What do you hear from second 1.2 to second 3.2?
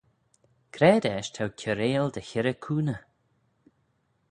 t'ou kiarail dy hirrey cooney?